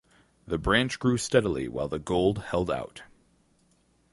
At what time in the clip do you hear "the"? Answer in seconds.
0.47-0.57, 1.87-1.99